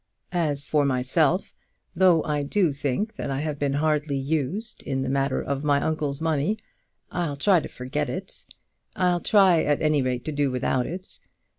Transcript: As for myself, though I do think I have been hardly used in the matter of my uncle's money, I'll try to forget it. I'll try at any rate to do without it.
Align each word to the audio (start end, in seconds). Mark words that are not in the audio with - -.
As 0.33 0.65
for 0.65 0.83
myself, 0.83 1.53
though 1.95 2.23
I 2.23 2.41
do 2.41 2.71
think 2.71 3.13
I 3.19 3.39
have 3.41 3.59
been 3.59 3.73
hardly 3.73 4.17
used 4.17 4.81
in 4.81 5.03
the 5.03 5.09
matter 5.09 5.39
of 5.43 5.63
my 5.63 5.79
uncle's 5.79 6.19
money, 6.19 6.57
I'll 7.11 7.37
try 7.37 7.59
to 7.59 7.67
forget 7.67 8.09
it. 8.09 8.47
I'll 8.95 9.19
try 9.19 9.61
at 9.61 9.79
any 9.79 10.01
rate 10.01 10.25
to 10.25 10.31
do 10.31 10.49
without 10.49 10.87
it. 10.87 11.19